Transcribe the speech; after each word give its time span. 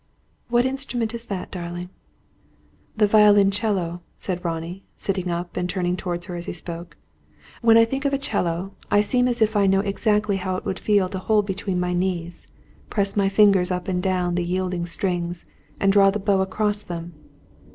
"What 0.49 0.65
instrument 0.65 1.13
is 1.13 1.25
that, 1.25 1.51
darling?" 1.51 1.89
"The 2.97 3.05
violoncello," 3.05 4.01
said 4.17 4.43
Ronnie, 4.43 4.83
sitting 4.97 5.29
up 5.29 5.55
and 5.55 5.69
turning 5.69 5.95
towards 5.95 6.25
her 6.25 6.35
as 6.35 6.47
he 6.47 6.53
spoke. 6.53 6.97
"When 7.61 7.77
I 7.77 7.85
think 7.85 8.05
of 8.05 8.11
a 8.11 8.17
'cello 8.17 8.71
I 8.89 9.01
seem 9.01 9.27
as 9.27 9.43
if 9.43 9.55
I 9.55 9.67
know 9.67 9.81
exactly 9.81 10.37
how 10.37 10.55
it 10.55 10.65
would 10.65 10.79
feel 10.79 11.07
to 11.09 11.19
hold 11.19 11.45
it 11.45 11.53
between 11.53 11.79
my 11.79 11.93
knees, 11.93 12.47
press 12.89 13.15
my 13.15 13.29
fingers 13.29 13.69
up 13.69 13.87
and 13.87 14.01
down 14.01 14.33
the 14.33 14.43
yielding 14.43 14.87
strings, 14.87 15.45
and 15.79 15.91
draw 15.93 16.09
the 16.09 16.17
bow 16.17 16.41
across 16.41 16.81
them. 16.81 17.13